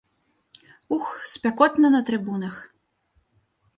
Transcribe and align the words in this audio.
Ух, 0.95 1.11
спякотна 1.33 1.87
на 1.97 2.01
трыбунах! 2.11 2.55